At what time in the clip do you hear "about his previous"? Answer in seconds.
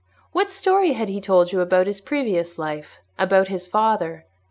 1.53-2.57